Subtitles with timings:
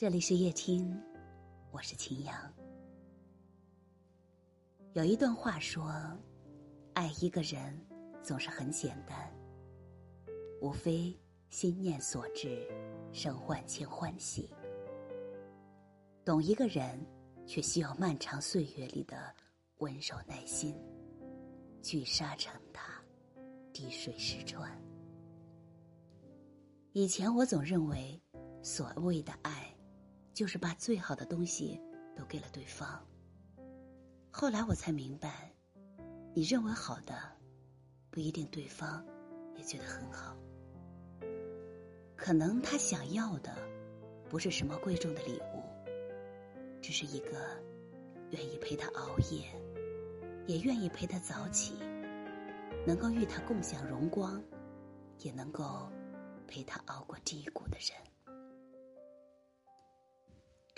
[0.00, 0.98] 这里是夜听，
[1.70, 2.34] 我是秦阳。
[4.94, 5.92] 有一段话说
[6.96, 7.78] ：“爱一个人
[8.22, 9.30] 总是很简单，
[10.62, 11.14] 无非
[11.50, 12.66] 心念所致，
[13.12, 14.48] 生万千欢喜。
[16.24, 16.98] 懂一个人，
[17.44, 19.18] 却需要漫长岁月里的
[19.80, 20.74] 温柔耐心，
[21.82, 23.04] 聚沙成塔，
[23.70, 24.66] 滴水石穿。
[26.92, 28.18] 以前我总认为，
[28.62, 29.66] 所谓的爱。”
[30.32, 31.80] 就是把最好的东西
[32.16, 33.06] 都给了对方。
[34.30, 35.52] 后来我才明白，
[36.34, 37.14] 你认为好的，
[38.10, 39.04] 不一定对方
[39.56, 40.36] 也觉得很好。
[42.16, 43.56] 可能他想要的，
[44.28, 45.62] 不是什么贵重的礼物，
[46.80, 47.60] 只是一个
[48.30, 49.48] 愿意陪他熬夜，
[50.46, 51.74] 也愿意陪他早起，
[52.86, 54.42] 能够与他共享荣光，
[55.18, 55.90] 也能够
[56.46, 58.09] 陪他熬过低谷的人。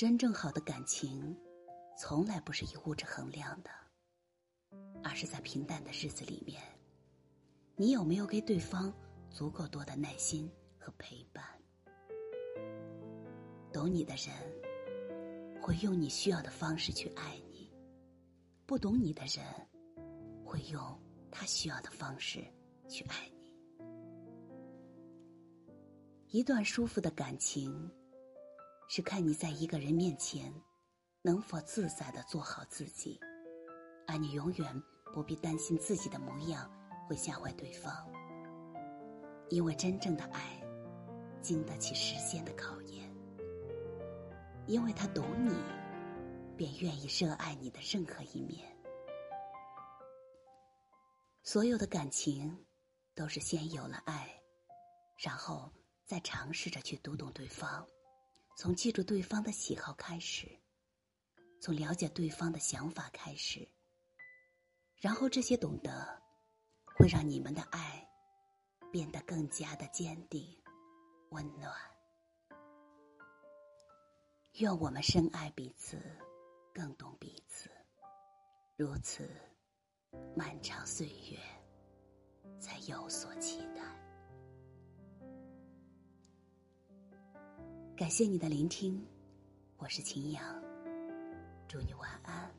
[0.02, 1.32] 真正好的感情，
[1.96, 3.70] 从来不是以物质衡量的，
[5.00, 6.60] 而是在平淡的日子里面，
[7.76, 8.92] 你有没有给对方
[9.30, 11.44] 足够多的耐心和陪伴？
[13.72, 17.70] 懂你的人，会用你需要的方式去爱你；
[18.66, 19.44] 不懂你的人，
[20.44, 22.44] 会用他需要的方式
[22.88, 23.86] 去爱你。
[26.26, 27.88] 一段舒服的感情。
[28.94, 30.52] 是看你在一个人面前，
[31.22, 33.18] 能否自在的做好自己，
[34.06, 34.82] 而你永远
[35.14, 36.70] 不必担心自己的模样
[37.08, 37.90] 会吓坏对方。
[39.48, 40.62] 因为真正的爱，
[41.40, 43.10] 经得起时间的考验。
[44.66, 45.56] 因为他懂你，
[46.54, 48.76] 便愿意热爱你的任何一面。
[51.42, 52.62] 所有的感情，
[53.14, 54.28] 都是先有了爱，
[55.16, 55.72] 然后
[56.04, 57.88] 再尝试着去读懂对方。
[58.56, 60.48] 从记住对方的喜好开始，
[61.60, 63.68] 从了解对方的想法开始，
[64.96, 66.22] 然后这些懂得，
[66.96, 68.08] 会让你们的爱
[68.92, 70.46] 变得更加的坚定、
[71.30, 71.72] 温暖。
[74.58, 75.98] 愿我们深爱彼此，
[76.74, 77.70] 更懂彼此，
[78.76, 79.28] 如此，
[80.36, 81.38] 漫长岁月
[82.60, 83.61] 才有所期
[88.02, 89.00] 感谢你的聆听，
[89.76, 90.42] 我是秦阳，
[91.68, 92.50] 祝你晚安。